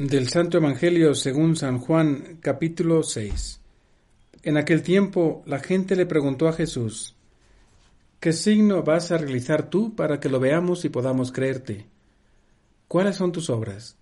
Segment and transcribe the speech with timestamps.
[0.00, 3.60] Del Santo Evangelio según San Juan capítulo 6
[4.44, 7.16] En aquel tiempo la gente le preguntó a Jesús,
[8.18, 11.84] ¿Qué signo vas a realizar tú para que lo veamos y podamos creerte?
[12.88, 13.98] ¿Cuáles son tus obras?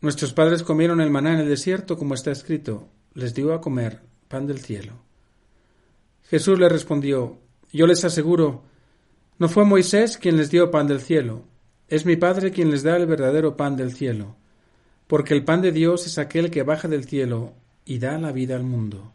[0.00, 4.00] Nuestros padres comieron el maná en el desierto, como está escrito, les dio a comer
[4.26, 4.94] pan del cielo.
[6.24, 7.38] Jesús le respondió,
[7.72, 8.64] Yo les aseguro,
[9.38, 11.44] no fue Moisés quien les dio pan del cielo,
[11.86, 14.34] es mi Padre quien les da el verdadero pan del cielo
[15.08, 17.54] porque el pan de Dios es aquel que baja del cielo
[17.84, 19.10] y da la vida al mundo.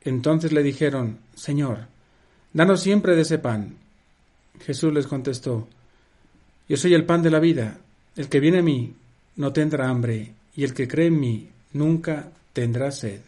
[0.00, 1.86] Entonces le dijeron, Señor,
[2.52, 3.76] danos siempre de ese pan.
[4.60, 5.68] Jesús les contestó,
[6.68, 7.78] Yo soy el pan de la vida,
[8.16, 8.94] el que viene a mí
[9.36, 13.20] no tendrá hambre, y el que cree en mí nunca tendrá sed.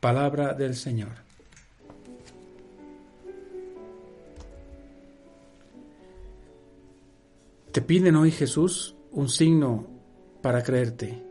[0.00, 1.12] Palabra del Señor.
[7.70, 9.99] Te piden hoy Jesús un signo
[10.42, 11.22] para creerte.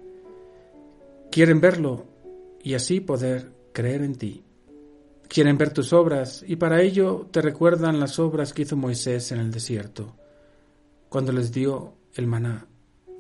[1.31, 2.05] Quieren verlo
[2.63, 4.43] y así poder creer en ti.
[5.27, 9.39] Quieren ver tus obras y para ello te recuerdan las obras que hizo Moisés en
[9.39, 10.16] el desierto,
[11.07, 12.67] cuando les dio el maná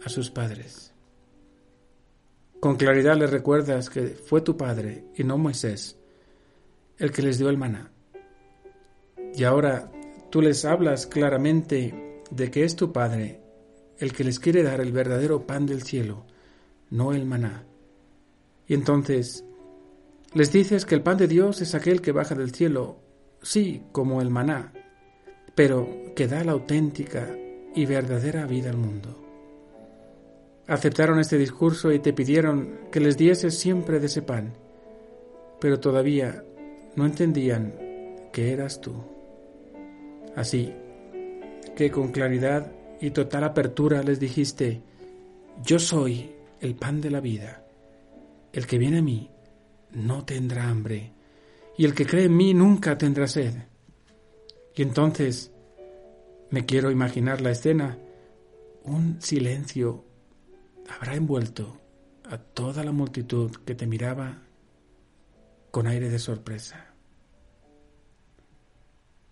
[0.03, 0.93] a sus padres.
[2.59, 5.97] Con claridad les recuerdas que fue tu padre y no Moisés
[6.97, 7.91] el que les dio el maná.
[9.33, 9.91] Y ahora
[10.29, 13.39] tú les hablas claramente de que es tu padre
[13.99, 16.25] el que les quiere dar el verdadero pan del cielo,
[16.89, 17.65] no el maná.
[18.67, 19.43] Y entonces
[20.33, 22.99] les dices que el pan de Dios es aquel que baja del cielo,
[23.41, 24.73] sí, como el maná,
[25.55, 27.35] pero que da la auténtica
[27.75, 29.15] y verdadera vida al mundo.
[30.67, 34.53] Aceptaron este discurso y te pidieron que les dieses siempre de ese pan,
[35.59, 36.43] pero todavía
[36.95, 37.73] no entendían
[38.31, 38.93] que eras tú.
[40.35, 40.73] Así
[41.75, 44.81] que con claridad y total apertura les dijiste,
[45.63, 47.65] yo soy el pan de la vida.
[48.51, 49.29] El que viene a mí
[49.91, 51.13] no tendrá hambre,
[51.77, 53.53] y el que cree en mí nunca tendrá sed.
[54.75, 55.51] Y entonces
[56.49, 57.97] me quiero imaginar la escena.
[58.83, 60.03] Un silencio
[60.89, 61.79] habrá envuelto
[62.29, 64.41] a toda la multitud que te miraba
[65.71, 66.93] con aire de sorpresa,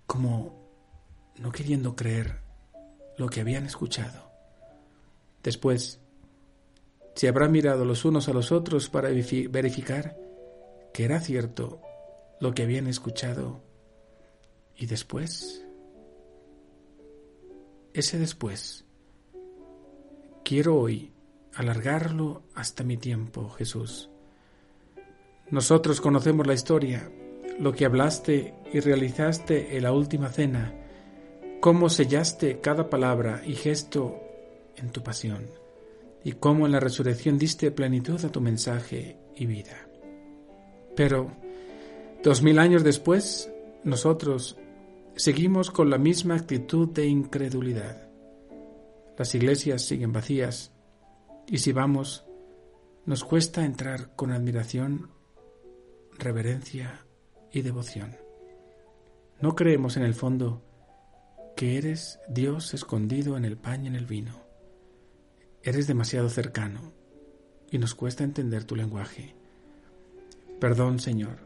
[0.06, 0.68] como
[1.40, 2.47] no queriendo creer
[3.18, 4.32] lo que habían escuchado.
[5.44, 6.00] Después,
[7.16, 10.18] se habrán mirado los unos a los otros para verificar
[10.94, 11.82] que era cierto
[12.40, 13.62] lo que habían escuchado.
[14.76, 15.66] Y después,
[17.94, 18.86] ese después,
[20.44, 21.12] quiero hoy
[21.56, 24.12] alargarlo hasta mi tiempo, Jesús.
[25.50, 27.12] Nosotros conocemos la historia,
[27.60, 30.74] lo que hablaste y realizaste en la última cena,
[31.60, 34.20] cómo sellaste cada palabra y gesto
[34.76, 35.50] en tu pasión,
[36.24, 39.88] y cómo en la resurrección diste plenitud a tu mensaje y vida.
[40.96, 41.32] Pero,
[42.24, 43.52] dos mil años después,
[43.84, 44.58] nosotros
[45.16, 48.08] seguimos con la misma actitud de incredulidad.
[49.18, 50.72] Las iglesias siguen vacías,
[51.48, 52.26] y si vamos,
[53.06, 55.10] nos cuesta entrar con admiración,
[56.20, 57.06] reverencia
[57.52, 58.18] y devoción.
[59.40, 60.67] No creemos en el fondo
[61.58, 64.44] que eres Dios escondido en el pan y en el vino.
[65.64, 66.94] Eres demasiado cercano
[67.72, 69.36] y nos cuesta entender tu lenguaje.
[70.60, 71.40] Perdón, Señor,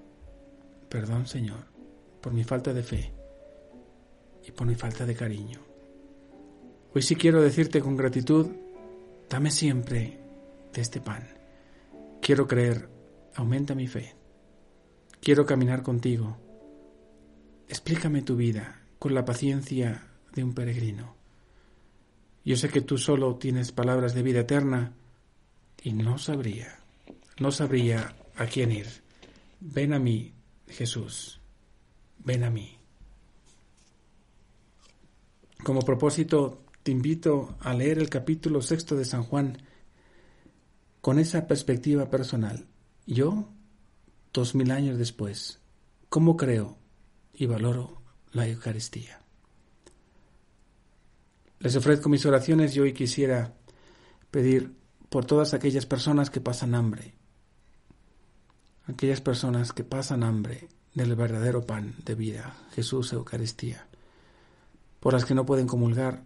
[0.90, 1.64] perdón, Señor,
[2.20, 3.14] por mi falta de fe
[4.46, 5.62] y por mi falta de cariño.
[6.94, 8.48] Hoy sí quiero decirte con gratitud,
[9.30, 10.20] dame siempre
[10.74, 11.26] de este pan.
[12.22, 12.90] Quiero creer,
[13.34, 14.14] aumenta mi fe.
[15.22, 16.38] Quiero caminar contigo.
[17.70, 21.16] Explícame tu vida, con la paciencia de un peregrino.
[22.46, 24.94] Yo sé que tú solo tienes palabras de vida eterna
[25.82, 26.78] y no sabría,
[27.40, 28.86] no sabría a quién ir.
[29.60, 30.36] Ven a mí,
[30.68, 31.42] Jesús,
[32.20, 32.78] ven a mí.
[35.64, 39.58] Como propósito, te invito a leer el capítulo sexto de San Juan
[41.02, 42.68] con esa perspectiva personal.
[43.08, 43.50] Yo,
[44.32, 45.60] dos mil años después,
[46.08, 46.78] ¿cómo creo
[47.34, 48.01] y valoro
[48.34, 49.20] la Eucaristía.
[51.60, 53.54] Les ofrezco mis oraciones y hoy quisiera
[54.32, 54.74] pedir
[55.10, 57.14] por todas aquellas personas que pasan hambre,
[58.88, 63.86] aquellas personas que pasan hambre del verdadero pan de vida, Jesús Eucaristía,
[65.00, 66.24] por las que no pueden comulgar,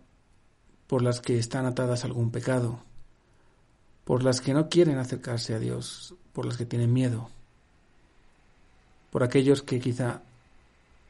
[0.88, 2.80] por las que están atadas a algún pecado,
[4.04, 7.30] por las que no quieren acercarse a Dios, por las que tienen miedo,
[9.10, 10.22] por aquellos que quizá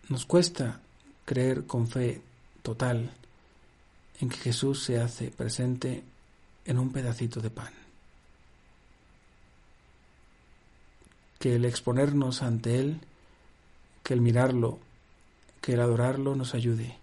[0.10, 0.82] nos cuesta
[1.26, 2.22] creer con fe
[2.62, 3.12] total
[4.20, 6.04] en que Jesús se hace presente
[6.66, 7.74] en un pedacito de pan.
[11.40, 13.02] Que el exponernos ante Él,
[14.04, 14.80] que el mirarlo,
[15.62, 16.98] que el adorarlo nos ayude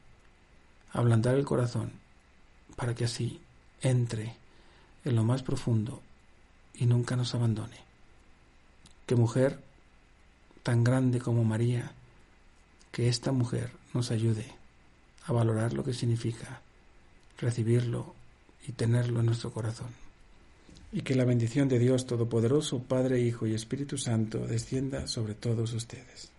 [0.92, 1.92] a ablandar el corazón
[2.76, 3.40] para que así
[3.82, 4.36] entre
[5.04, 6.00] en lo más profundo
[6.74, 7.76] y nunca nos abandone.
[9.06, 9.60] Que mujer
[10.62, 11.92] tan grande como María,
[12.92, 14.46] que esta mujer nos ayude
[15.26, 16.60] a valorar lo que significa
[17.38, 18.14] recibirlo
[18.66, 19.88] y tenerlo en nuestro corazón.
[20.92, 25.72] Y que la bendición de Dios Todopoderoso, Padre, Hijo y Espíritu Santo descienda sobre todos
[25.72, 26.31] ustedes.